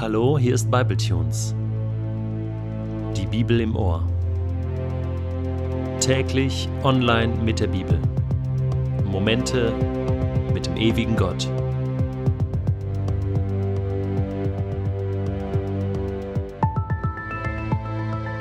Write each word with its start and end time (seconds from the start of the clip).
Hallo, 0.00 0.38
hier 0.38 0.54
ist 0.54 0.70
Bibletunes. 0.70 1.54
Die 3.14 3.26
Bibel 3.26 3.60
im 3.60 3.76
Ohr. 3.76 4.02
Täglich 6.00 6.70
online 6.84 7.34
mit 7.44 7.60
der 7.60 7.66
Bibel. 7.66 8.00
Momente 9.04 9.74
mit 10.54 10.64
dem 10.64 10.78
ewigen 10.78 11.16
Gott. 11.16 11.46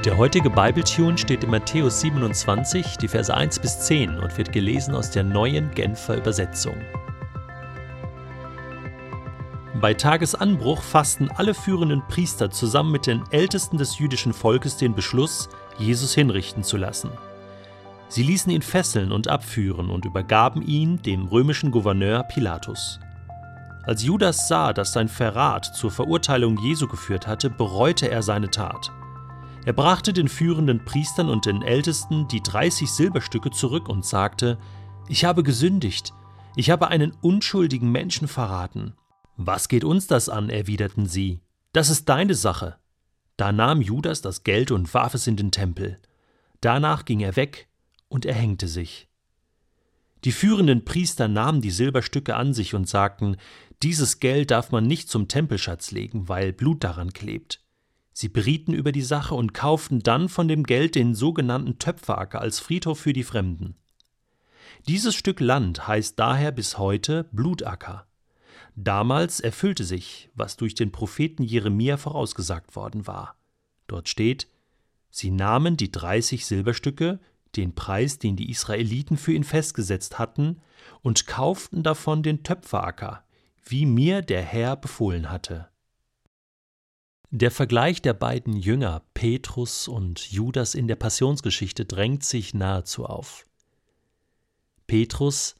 Der 0.05 0.17
heutige 0.17 0.49
Bibletune 0.49 1.17
steht 1.17 1.43
in 1.43 1.49
Matthäus 1.49 1.99
27, 1.99 2.95
die 2.95 3.09
Verse 3.09 3.35
1 3.35 3.59
bis 3.59 3.81
10 3.81 4.17
und 4.17 4.37
wird 4.37 4.53
gelesen 4.53 4.95
aus 4.95 5.11
der 5.11 5.25
neuen 5.25 5.69
Genfer 5.71 6.15
Übersetzung. 6.15 6.75
Bei 9.81 9.93
Tagesanbruch 9.93 10.81
fassten 10.81 11.31
alle 11.31 11.53
führenden 11.53 12.01
Priester 12.09 12.51
zusammen 12.51 12.91
mit 12.91 13.07
den 13.07 13.23
Ältesten 13.31 13.77
des 13.77 13.97
jüdischen 13.97 14.33
Volkes 14.33 14.75
den 14.75 14.93
Beschluss, 14.93 15.47
Jesus 15.77 16.13
hinrichten 16.13 16.63
zu 16.63 16.75
lassen. 16.75 17.11
Sie 18.09 18.23
ließen 18.23 18.51
ihn 18.51 18.61
fesseln 18.61 19.13
und 19.13 19.29
abführen 19.29 19.89
und 19.89 20.03
übergaben 20.03 20.63
ihn 20.63 21.01
dem 21.03 21.27
römischen 21.27 21.71
Gouverneur 21.71 22.23
Pilatus. 22.23 22.99
Als 23.83 24.03
Judas 24.03 24.49
sah, 24.49 24.73
dass 24.73 24.91
sein 24.91 25.07
Verrat 25.07 25.65
zur 25.65 25.91
Verurteilung 25.91 26.57
Jesu 26.57 26.87
geführt 26.87 27.25
hatte, 27.25 27.49
bereute 27.49 28.11
er 28.11 28.21
seine 28.21 28.49
Tat. 28.49 28.91
Er 29.65 29.73
brachte 29.73 30.11
den 30.11 30.27
führenden 30.27 30.83
Priestern 30.83 31.29
und 31.29 31.45
den 31.45 31.61
Ältesten 31.61 32.27
die 32.27 32.41
30 32.41 32.91
Silberstücke 32.91 33.51
zurück 33.51 33.87
und 33.87 34.03
sagte, 34.05 34.57
Ich 35.07 35.23
habe 35.23 35.41
gesündigt, 35.41 36.13
ich 36.57 36.69
habe 36.69 36.89
einen 36.89 37.13
unschuldigen 37.21 37.91
Menschen 37.91 38.27
verraten. 38.27 38.93
Was 39.41 39.69
geht 39.69 39.85
uns 39.85 40.05
das 40.05 40.27
an? 40.27 40.49
erwiderten 40.49 41.05
sie. 41.05 41.39
Das 41.71 41.89
ist 41.89 42.09
deine 42.09 42.35
Sache. 42.35 42.75
Da 43.37 43.53
nahm 43.53 43.81
Judas 43.81 44.21
das 44.21 44.43
Geld 44.43 44.69
und 44.69 44.93
warf 44.93 45.13
es 45.13 45.27
in 45.27 45.37
den 45.37 45.49
Tempel. 45.49 45.97
Danach 46.59 47.05
ging 47.05 47.21
er 47.21 47.37
weg 47.37 47.69
und 48.09 48.25
erhängte 48.25 48.67
sich. 48.67 49.07
Die 50.25 50.33
führenden 50.33 50.83
Priester 50.83 51.29
nahmen 51.29 51.61
die 51.61 51.71
Silberstücke 51.71 52.35
an 52.35 52.53
sich 52.53 52.75
und 52.75 52.89
sagten, 52.89 53.37
dieses 53.81 54.19
Geld 54.19 54.51
darf 54.51 54.73
man 54.73 54.85
nicht 54.85 55.07
zum 55.09 55.29
Tempelschatz 55.29 55.91
legen, 55.91 56.27
weil 56.27 56.51
Blut 56.51 56.83
daran 56.83 57.13
klebt. 57.13 57.61
Sie 58.11 58.27
berieten 58.27 58.73
über 58.73 58.91
die 58.91 59.01
Sache 59.01 59.35
und 59.35 59.53
kauften 59.53 60.03
dann 60.03 60.27
von 60.27 60.49
dem 60.49 60.63
Geld 60.63 60.95
den 60.95 61.15
sogenannten 61.15 61.79
Töpferacker 61.79 62.41
als 62.41 62.59
Friedhof 62.59 62.99
für 62.99 63.13
die 63.13 63.23
Fremden. 63.23 63.77
Dieses 64.89 65.15
Stück 65.15 65.39
Land 65.39 65.87
heißt 65.87 66.19
daher 66.19 66.51
bis 66.51 66.77
heute 66.77 67.29
Blutacker. 67.31 68.08
Damals 68.75 69.39
erfüllte 69.39 69.83
sich, 69.83 70.29
was 70.35 70.57
durch 70.57 70.75
den 70.75 70.91
Propheten 70.91 71.43
Jeremia 71.43 71.97
vorausgesagt 71.97 72.75
worden 72.75 73.07
war. 73.07 73.35
Dort 73.87 74.09
steht: 74.09 74.47
Sie 75.09 75.31
nahmen 75.31 75.75
die 75.77 75.91
dreißig 75.91 76.45
Silberstücke, 76.45 77.19
den 77.55 77.73
Preis, 77.73 78.19
den 78.19 78.35
die 78.35 78.49
Israeliten 78.49 79.17
für 79.17 79.33
ihn 79.33 79.43
festgesetzt 79.43 80.19
hatten, 80.19 80.61
und 81.01 81.27
kauften 81.27 81.83
davon 81.83 82.23
den 82.23 82.43
Töpferacker, 82.43 83.23
wie 83.63 83.85
mir 83.85 84.21
der 84.21 84.41
Herr 84.41 84.75
befohlen 84.75 85.31
hatte. 85.31 85.69
Der 87.31 87.51
Vergleich 87.51 88.01
der 88.01 88.13
beiden 88.13 88.55
Jünger 88.55 89.03
Petrus 89.13 89.87
und 89.87 90.31
Judas 90.31 90.73
in 90.73 90.87
der 90.87 90.95
Passionsgeschichte 90.95 91.85
drängt 91.85 92.23
sich 92.23 92.53
nahezu 92.53 93.05
auf. 93.05 93.45
Petrus 94.87 95.55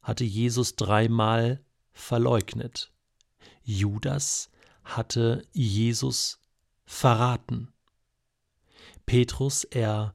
hatte 0.00 0.24
Jesus 0.24 0.76
dreimal 0.76 1.60
verleugnet. 1.98 2.92
Judas 3.62 4.50
hatte 4.84 5.46
Jesus 5.52 6.40
verraten. 6.86 7.72
Petrus, 9.04 9.64
er 9.64 10.14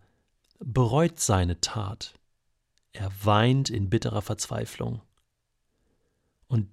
bereut 0.59 1.19
seine 1.19 1.59
Tat. 1.61 2.13
Er 2.91 3.11
weint 3.23 3.69
in 3.69 3.89
bitterer 3.89 4.21
Verzweiflung. 4.21 5.01
Und 6.47 6.69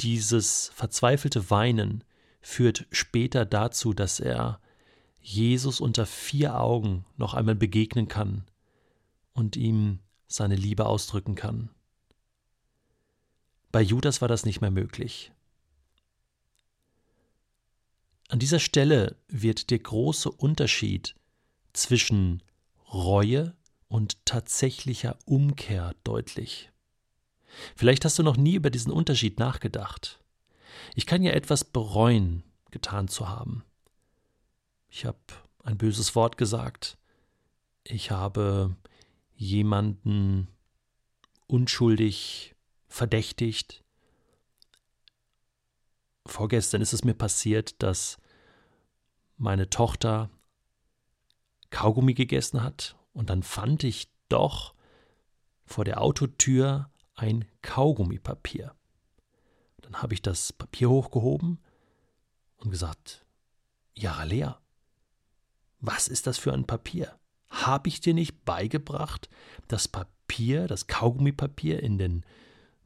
dieses 0.00 0.70
verzweifelte 0.74 1.50
Weinen 1.50 2.04
führt 2.40 2.86
später 2.90 3.44
dazu, 3.44 3.92
dass 3.92 4.20
er 4.20 4.60
Jesus 5.20 5.80
unter 5.80 6.06
vier 6.06 6.60
Augen 6.60 7.04
noch 7.16 7.34
einmal 7.34 7.54
begegnen 7.54 8.08
kann 8.08 8.44
und 9.32 9.56
ihm 9.56 10.00
seine 10.26 10.56
Liebe 10.56 10.86
ausdrücken 10.86 11.34
kann. 11.34 11.70
Bei 13.74 13.82
Judas 13.82 14.20
war 14.20 14.28
das 14.28 14.46
nicht 14.46 14.60
mehr 14.60 14.70
möglich. 14.70 15.32
An 18.28 18.38
dieser 18.38 18.60
Stelle 18.60 19.16
wird 19.26 19.70
der 19.70 19.80
große 19.80 20.30
Unterschied 20.30 21.16
zwischen 21.72 22.44
Reue 22.92 23.56
und 23.88 24.24
tatsächlicher 24.26 25.18
Umkehr 25.24 25.96
deutlich. 26.04 26.70
Vielleicht 27.74 28.04
hast 28.04 28.16
du 28.16 28.22
noch 28.22 28.36
nie 28.36 28.54
über 28.54 28.70
diesen 28.70 28.92
Unterschied 28.92 29.40
nachgedacht. 29.40 30.20
Ich 30.94 31.04
kann 31.04 31.24
ja 31.24 31.32
etwas 31.32 31.64
bereuen, 31.64 32.44
getan 32.70 33.08
zu 33.08 33.28
haben. 33.28 33.64
Ich 34.88 35.04
habe 35.04 35.18
ein 35.64 35.78
böses 35.78 36.14
Wort 36.14 36.38
gesagt. 36.38 36.96
Ich 37.82 38.12
habe 38.12 38.76
jemanden 39.34 40.46
unschuldig 41.48 42.53
verdächtigt. 42.94 43.82
Vorgestern 46.26 46.80
ist 46.80 46.92
es 46.92 47.02
mir 47.02 47.14
passiert, 47.14 47.82
dass 47.82 48.18
meine 49.36 49.68
Tochter 49.68 50.30
Kaugummi 51.70 52.14
gegessen 52.14 52.62
hat 52.62 52.96
und 53.12 53.30
dann 53.30 53.42
fand 53.42 53.82
ich 53.82 54.08
doch 54.28 54.74
vor 55.66 55.84
der 55.84 56.00
Autotür 56.00 56.88
ein 57.16 57.46
Kaugummipapier. 57.62 58.74
Dann 59.82 60.00
habe 60.00 60.14
ich 60.14 60.22
das 60.22 60.52
Papier 60.52 60.88
hochgehoben 60.88 61.58
und 62.58 62.70
gesagt, 62.70 63.26
ja, 63.94 64.22
Lea, 64.22 64.52
was 65.80 66.06
ist 66.06 66.28
das 66.28 66.38
für 66.38 66.52
ein 66.52 66.64
Papier? 66.64 67.18
Habe 67.48 67.88
ich 67.88 68.00
dir 68.00 68.14
nicht 68.14 68.44
beigebracht, 68.44 69.28
das 69.66 69.88
Papier, 69.88 70.68
das 70.68 70.86
Kaugummipapier 70.86 71.82
in 71.82 71.98
den 71.98 72.24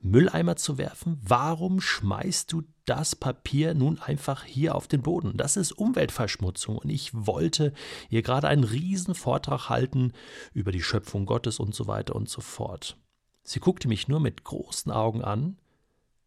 Mülleimer 0.01 0.57
zu 0.57 0.79
werfen? 0.79 1.19
Warum 1.23 1.81
schmeißt 1.81 2.53
du 2.53 2.63
das 2.85 3.17
Papier 3.17 3.75
nun 3.75 3.99
einfach 3.99 4.45
hier 4.45 4.75
auf 4.75 4.87
den 4.87 5.03
Boden? 5.03 5.37
Das 5.37 5.57
ist 5.57 5.73
Umweltverschmutzung 5.73 6.79
und 6.79 6.89
ich 6.89 7.11
wollte 7.15 7.73
ihr 8.09 8.23
gerade 8.23 8.49
einen 8.49 8.65
riesen 8.65 9.15
Vortrag 9.15 9.69
halten 9.69 10.13
über 10.53 10.73
die 10.73 10.83
Schöpfung 10.83 11.27
Gottes 11.27 11.59
und 11.59 11.75
so 11.75 11.87
weiter 11.87 12.15
und 12.15 12.29
so 12.29 12.41
fort. 12.41 12.97
Sie 13.43 13.61
guckte 13.61 13.89
mich 13.89 14.09
nur 14.09 14.21
mit 14.21 14.45
großen 14.45 14.93
Augen 14.93 15.25
an, 15.25 15.59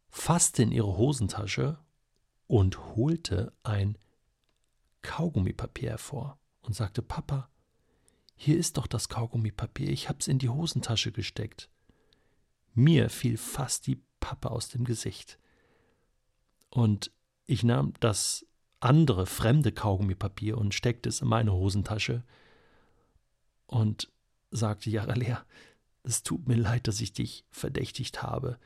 fasste 0.09 0.63
in 0.63 0.71
ihre 0.71 0.97
Hosentasche 0.97 1.77
und 2.47 2.95
holte 2.95 3.53
ein 3.63 3.97
Kaugummipapier 5.01 5.91
hervor 5.91 6.37
und 6.61 6.75
sagte: 6.75 7.01
Papa, 7.01 7.49
hier 8.35 8.57
ist 8.57 8.77
doch 8.77 8.87
das 8.87 9.07
Kaugummipapier, 9.07 9.89
ich 9.89 10.09
hab's 10.09 10.27
in 10.27 10.39
die 10.39 10.49
Hosentasche 10.49 11.11
gesteckt. 11.11 11.69
Mir 12.73 13.09
fiel 13.09 13.37
fast 13.37 13.87
die 13.87 14.01
Pappe 14.19 14.51
aus 14.51 14.69
dem 14.69 14.85
Gesicht. 14.85 15.37
Und 16.69 17.11
ich 17.45 17.63
nahm 17.63 17.93
das 17.99 18.45
andere, 18.79 19.25
fremde 19.25 19.71
Kaugummipapier 19.71 20.57
und 20.57 20.73
steckte 20.73 21.09
es 21.09 21.21
in 21.21 21.27
meine 21.27 21.53
Hosentasche 21.53 22.23
und 23.67 24.11
sagte, 24.49 24.89
Jaralea, 24.89 25.45
es 26.03 26.23
tut 26.23 26.47
mir 26.47 26.55
leid, 26.55 26.87
dass 26.87 27.01
ich 27.01 27.13
dich 27.13 27.45
verdächtigt 27.51 28.23
habe. 28.23 28.57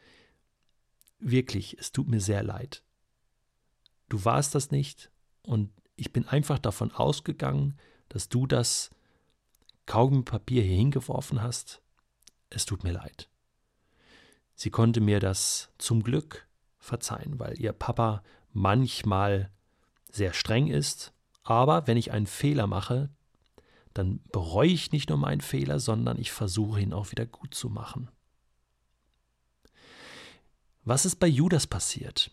Wirklich, 1.19 1.77
es 1.79 1.91
tut 1.91 2.07
mir 2.07 2.21
sehr 2.21 2.43
leid. 2.43 2.83
Du 4.07 4.23
warst 4.23 4.55
das 4.55 4.71
nicht 4.71 5.11
und 5.41 5.71
ich 5.95 6.13
bin 6.13 6.27
einfach 6.27 6.59
davon 6.59 6.91
ausgegangen, 6.91 7.77
dass 8.09 8.29
du 8.29 8.47
das 8.47 8.89
Kaugummipapier 9.85 10.63
hier 10.63 10.75
hingeworfen 10.75 11.41
hast. 11.41 11.81
Es 12.49 12.65
tut 12.65 12.83
mir 12.83 12.91
leid. 12.91 13.29
Sie 14.55 14.69
konnte 14.69 15.01
mir 15.01 15.19
das 15.19 15.69
zum 15.77 16.03
Glück 16.03 16.47
verzeihen, 16.79 17.39
weil 17.39 17.59
ihr 17.59 17.73
Papa 17.73 18.23
manchmal 18.53 19.51
sehr 20.09 20.33
streng 20.33 20.67
ist, 20.67 21.13
aber 21.43 21.87
wenn 21.87 21.97
ich 21.97 22.11
einen 22.11 22.27
Fehler 22.27 22.67
mache, 22.67 23.09
dann 23.93 24.21
bereue 24.31 24.69
ich 24.69 24.91
nicht 24.91 25.09
nur 25.09 25.17
meinen 25.17 25.41
Fehler, 25.41 25.79
sondern 25.79 26.19
ich 26.19 26.31
versuche 26.31 26.81
ihn 26.81 26.93
auch 26.93 27.11
wieder 27.11 27.25
gut 27.25 27.53
zu 27.53 27.69
machen. 27.69 28.09
Was 30.83 31.05
ist 31.05 31.15
bei 31.15 31.27
Judas 31.27 31.65
passiert? 31.65 32.31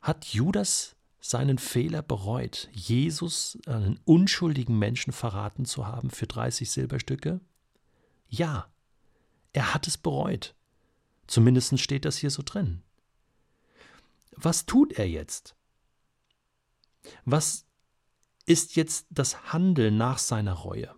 Hat 0.00 0.26
Judas 0.26 0.94
seinen 1.20 1.58
Fehler 1.58 2.02
bereut, 2.02 2.68
Jesus, 2.72 3.58
einen 3.66 3.98
unschuldigen 4.04 4.78
Menschen 4.78 5.12
verraten 5.12 5.64
zu 5.64 5.86
haben 5.86 6.10
für 6.10 6.26
30 6.26 6.70
Silberstücke? 6.70 7.40
Ja, 8.28 8.70
er 9.58 9.74
hat 9.74 9.88
es 9.88 9.98
bereut. 9.98 10.54
Zumindest 11.26 11.80
steht 11.80 12.04
das 12.04 12.16
hier 12.16 12.30
so 12.30 12.42
drin. 12.44 12.84
Was 14.36 14.66
tut 14.66 14.92
er 14.92 15.08
jetzt? 15.08 15.56
Was 17.24 17.66
ist 18.46 18.76
jetzt 18.76 19.08
das 19.10 19.52
Handeln 19.52 19.96
nach 19.96 20.18
seiner 20.18 20.52
Reue? 20.52 20.94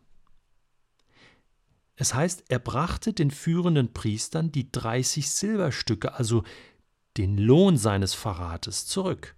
Es 1.96 2.12
heißt, 2.12 2.44
er 2.48 2.58
brachte 2.58 3.14
den 3.14 3.30
führenden 3.30 3.94
Priestern 3.94 4.52
die 4.52 4.70
30 4.70 5.30
Silberstücke, 5.30 6.12
also 6.12 6.44
den 7.16 7.38
Lohn 7.38 7.78
seines 7.78 8.12
Verrates, 8.12 8.84
zurück. 8.84 9.36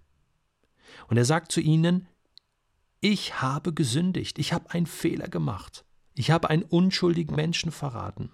Und 1.07 1.15
er 1.15 1.25
sagt 1.25 1.53
zu 1.53 1.61
ihnen, 1.61 2.07
ich 2.99 3.41
habe 3.41 3.73
gesündigt, 3.73 4.37
ich 4.37 4.51
habe 4.51 4.69
einen 4.71 4.85
Fehler 4.85 5.29
gemacht, 5.29 5.85
ich 6.13 6.29
habe 6.29 6.49
einen 6.49 6.63
unschuldigen 6.63 7.35
Menschen 7.35 7.71
verraten. 7.71 8.33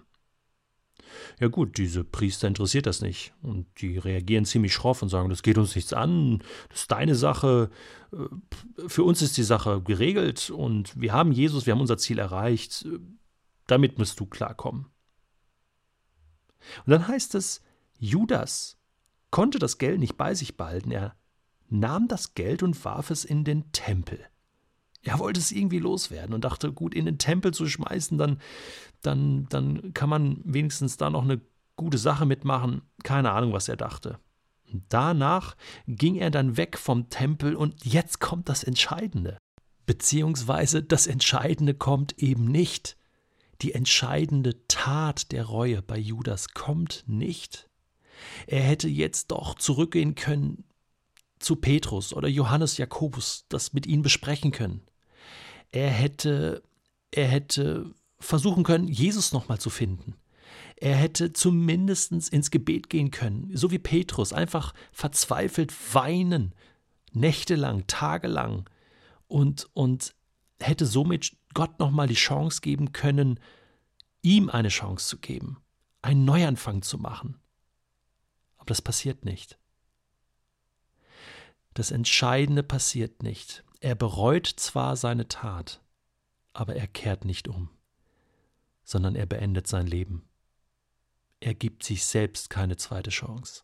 Ja 1.39 1.47
gut, 1.47 1.77
diese 1.77 2.03
Priester 2.03 2.47
interessiert 2.47 2.85
das 2.85 3.01
nicht. 3.01 3.33
Und 3.41 3.67
die 3.81 3.97
reagieren 3.97 4.45
ziemlich 4.45 4.73
schroff 4.73 5.01
und 5.01 5.09
sagen, 5.09 5.29
das 5.29 5.43
geht 5.43 5.57
uns 5.57 5.75
nichts 5.75 5.93
an, 5.93 6.43
das 6.69 6.81
ist 6.81 6.91
deine 6.91 7.15
Sache, 7.15 7.69
äh, 8.11 8.87
für 8.87 9.03
uns 9.03 9.21
ist 9.21 9.37
die 9.37 9.43
Sache 9.43 9.81
geregelt 9.81 10.49
und 10.49 10.99
wir 10.99 11.13
haben 11.13 11.31
Jesus, 11.31 11.65
wir 11.65 11.73
haben 11.73 11.81
unser 11.81 11.97
Ziel 11.97 12.19
erreicht, 12.19 12.87
damit 13.67 13.97
musst 13.97 14.19
du 14.19 14.25
klarkommen. 14.25 14.87
Und 16.85 16.91
dann 16.91 17.07
heißt 17.07 17.35
es, 17.35 17.61
Judas 17.97 18.77
konnte 19.31 19.59
das 19.59 19.77
Geld 19.77 19.99
nicht 19.99 20.17
bei 20.17 20.33
sich 20.33 20.57
behalten, 20.57 20.91
er 20.91 21.15
nahm 21.69 22.07
das 22.07 22.33
Geld 22.33 22.63
und 22.63 22.83
warf 22.83 23.11
es 23.11 23.25
in 23.25 23.43
den 23.43 23.71
Tempel. 23.71 24.19
Er 25.03 25.19
wollte 25.19 25.39
es 25.39 25.51
irgendwie 25.51 25.79
loswerden 25.79 26.33
und 26.33 26.43
dachte, 26.43 26.73
gut, 26.73 26.93
in 26.93 27.05
den 27.05 27.17
Tempel 27.17 27.53
zu 27.53 27.67
schmeißen, 27.67 28.17
dann, 28.17 28.39
dann, 29.01 29.47
dann 29.49 29.93
kann 29.93 30.09
man 30.09 30.41
wenigstens 30.43 30.97
da 30.97 31.09
noch 31.09 31.23
eine 31.23 31.41
gute 31.75 31.97
Sache 31.97 32.25
mitmachen. 32.25 32.81
Keine 33.03 33.31
Ahnung, 33.31 33.53
was 33.53 33.69
er 33.69 33.77
dachte. 33.77 34.19
Danach 34.89 35.55
ging 35.87 36.15
er 36.15 36.29
dann 36.29 36.57
weg 36.57 36.77
vom 36.77 37.09
Tempel 37.09 37.55
und 37.55 37.85
jetzt 37.85 38.19
kommt 38.19 38.49
das 38.49 38.63
Entscheidende. 38.63 39.37
Beziehungsweise 39.85 40.83
das 40.83 41.07
Entscheidende 41.07 41.73
kommt 41.73 42.19
eben 42.19 42.45
nicht. 42.45 42.97
Die 43.61 43.73
entscheidende 43.73 44.67
Tat 44.67 45.31
der 45.31 45.45
Reue 45.45 45.81
bei 45.81 45.97
Judas 45.97 46.49
kommt 46.49 47.03
nicht. 47.07 47.67
Er 48.47 48.61
hätte 48.61 48.87
jetzt 48.87 49.31
doch 49.31 49.55
zurückgehen 49.55 50.15
können 50.15 50.65
zu 51.39 51.55
Petrus 51.55 52.13
oder 52.13 52.27
Johannes 52.27 52.77
Jakobus, 52.77 53.45
das 53.49 53.73
mit 53.73 53.85
ihnen 53.85 54.03
besprechen 54.03 54.51
können. 54.51 54.81
Er 55.71 55.89
hätte, 55.89 56.63
er 57.11 57.27
hätte 57.27 57.93
versuchen 58.19 58.63
können, 58.63 58.87
Jesus 58.87 59.31
nochmal 59.31 59.59
zu 59.59 59.69
finden. 59.69 60.15
Er 60.75 60.95
hätte 60.95 61.33
zumindest 61.33 62.11
ins 62.11 62.51
Gebet 62.51 62.89
gehen 62.89 63.11
können, 63.11 63.51
so 63.53 63.71
wie 63.71 63.79
Petrus, 63.79 64.33
einfach 64.33 64.73
verzweifelt 64.91 65.73
weinen, 65.93 66.53
nächtelang, 67.11 67.85
tagelang 67.87 68.69
und, 69.27 69.69
und 69.73 70.15
hätte 70.59 70.85
somit 70.85 71.35
Gott 71.53 71.79
nochmal 71.79 72.07
die 72.07 72.13
Chance 72.13 72.61
geben 72.61 72.91
können, 72.91 73.39
ihm 74.21 74.49
eine 74.49 74.69
Chance 74.69 75.07
zu 75.07 75.17
geben, 75.17 75.57
einen 76.01 76.25
Neuanfang 76.25 76.81
zu 76.81 76.97
machen. 76.97 77.39
Aber 78.57 78.67
das 78.67 78.81
passiert 78.81 79.25
nicht. 79.25 79.57
Das 81.73 81.91
Entscheidende 81.91 82.63
passiert 82.63 83.23
nicht. 83.23 83.63
Er 83.79 83.95
bereut 83.95 84.47
zwar 84.47 84.95
seine 84.95 85.27
Tat, 85.27 85.81
aber 86.53 86.75
er 86.75 86.87
kehrt 86.87 87.25
nicht 87.25 87.47
um, 87.47 87.69
sondern 88.83 89.15
er 89.15 89.25
beendet 89.25 89.67
sein 89.67 89.87
Leben. 89.87 90.27
Er 91.39 91.53
gibt 91.53 91.83
sich 91.83 92.05
selbst 92.05 92.49
keine 92.49 92.75
zweite 92.75 93.11
Chance. 93.11 93.63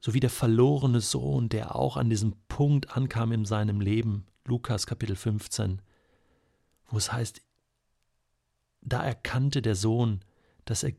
So 0.00 0.12
wie 0.12 0.20
der 0.20 0.30
verlorene 0.30 1.00
Sohn, 1.00 1.48
der 1.48 1.74
auch 1.74 1.96
an 1.96 2.10
diesem 2.10 2.36
Punkt 2.48 2.96
ankam 2.96 3.32
in 3.32 3.44
seinem 3.44 3.80
Leben, 3.80 4.26
Lukas 4.44 4.86
Kapitel 4.86 5.16
15, 5.16 5.80
wo 6.88 6.98
es 6.98 7.12
heißt, 7.12 7.40
da 8.82 9.02
erkannte 9.02 9.62
der 9.62 9.74
Sohn, 9.74 10.20
dass 10.64 10.82
er 10.82 10.92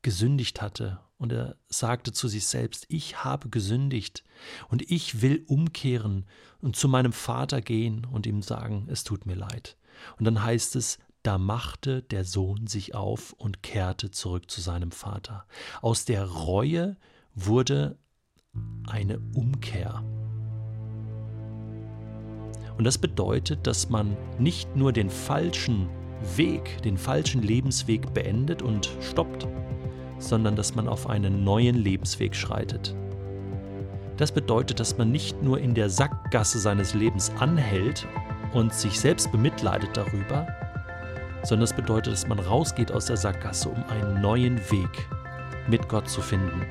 gesündigt 0.00 0.62
hatte 0.62 1.00
und 1.22 1.32
er 1.32 1.56
sagte 1.68 2.12
zu 2.12 2.26
sich 2.26 2.46
selbst, 2.46 2.84
ich 2.88 3.22
habe 3.22 3.48
gesündigt 3.48 4.24
und 4.68 4.90
ich 4.90 5.22
will 5.22 5.44
umkehren 5.46 6.26
und 6.60 6.74
zu 6.74 6.88
meinem 6.88 7.12
Vater 7.12 7.60
gehen 7.60 8.04
und 8.04 8.26
ihm 8.26 8.42
sagen, 8.42 8.88
es 8.90 9.04
tut 9.04 9.24
mir 9.24 9.36
leid. 9.36 9.76
Und 10.18 10.24
dann 10.24 10.42
heißt 10.42 10.74
es, 10.74 10.98
da 11.22 11.38
machte 11.38 12.02
der 12.02 12.24
Sohn 12.24 12.66
sich 12.66 12.96
auf 12.96 13.34
und 13.34 13.62
kehrte 13.62 14.10
zurück 14.10 14.50
zu 14.50 14.60
seinem 14.60 14.90
Vater. 14.90 15.46
Aus 15.80 16.04
der 16.04 16.24
Reue 16.24 16.96
wurde 17.36 17.96
eine 18.88 19.20
Umkehr. 19.32 20.02
Und 22.76 22.84
das 22.84 22.98
bedeutet, 22.98 23.68
dass 23.68 23.90
man 23.90 24.16
nicht 24.40 24.74
nur 24.74 24.92
den 24.92 25.08
falschen 25.08 25.88
Weg, 26.36 26.82
den 26.82 26.98
falschen 26.98 27.42
Lebensweg 27.42 28.12
beendet 28.12 28.60
und 28.60 28.90
stoppt, 29.00 29.46
sondern 30.22 30.56
dass 30.56 30.74
man 30.74 30.88
auf 30.88 31.08
einen 31.08 31.44
neuen 31.44 31.76
Lebensweg 31.76 32.34
schreitet. 32.34 32.94
Das 34.16 34.32
bedeutet, 34.32 34.78
dass 34.78 34.98
man 34.98 35.10
nicht 35.10 35.42
nur 35.42 35.58
in 35.58 35.74
der 35.74 35.90
Sackgasse 35.90 36.58
seines 36.58 36.94
Lebens 36.94 37.32
anhält 37.38 38.06
und 38.52 38.72
sich 38.72 39.00
selbst 39.00 39.32
bemitleidet 39.32 39.90
darüber, 39.94 40.46
sondern 41.42 41.64
es 41.64 41.70
das 41.70 41.76
bedeutet, 41.76 42.12
dass 42.12 42.28
man 42.28 42.38
rausgeht 42.38 42.92
aus 42.92 43.06
der 43.06 43.16
Sackgasse, 43.16 43.68
um 43.68 43.82
einen 43.88 44.20
neuen 44.20 44.58
Weg 44.70 45.08
mit 45.68 45.88
Gott 45.88 46.08
zu 46.08 46.20
finden. 46.20 46.62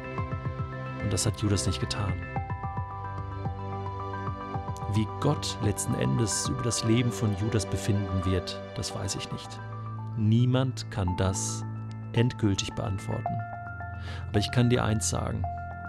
Und 1.04 1.12
das 1.12 1.26
hat 1.26 1.42
Judas 1.42 1.68
nicht 1.68 1.80
getan. 1.80 2.14
Wie 4.94 5.08
Gott 5.22 5.58
letzten 5.64 5.96
Endes 5.96 6.50
über 6.50 6.64
das 6.64 6.84
Leben 6.84 7.12
von 7.12 7.36
Judas 7.38 7.66
befinden 7.66 8.26
wird, 8.26 8.60
das 8.76 8.94
weiß 8.94 9.16
ich 9.16 9.32
nicht. 9.32 9.60
Niemand 10.18 10.92
kann 10.92 11.16
das 11.18 11.64
endgültig 12.14 12.74
beantworten. 12.74 13.38
Aber 14.30 14.40
ich 14.40 14.52
kann 14.52 14.70
dir 14.70 14.84
eins 14.84 15.10
sagen, 15.10 15.44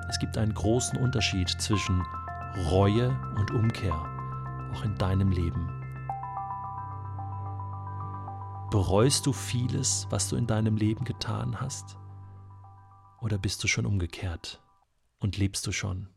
es 0.08 0.18
gibt 0.18 0.36
einen 0.36 0.54
großen 0.54 0.98
Unterschied 0.98 1.48
zwischen 1.48 2.02
Reue 2.70 3.16
und 3.36 3.50
Umkehr, 3.50 3.94
auch 4.74 4.84
in 4.84 4.94
deinem 4.96 5.30
Leben. 5.30 5.70
Bereust 8.70 9.26
du 9.26 9.32
vieles, 9.32 10.06
was 10.10 10.28
du 10.28 10.36
in 10.36 10.46
deinem 10.46 10.76
Leben 10.76 11.04
getan 11.04 11.60
hast? 11.60 11.96
Oder 13.20 13.38
bist 13.38 13.62
du 13.62 13.68
schon 13.68 13.86
umgekehrt 13.86 14.60
und 15.20 15.38
lebst 15.38 15.66
du 15.66 15.72
schon 15.72 16.08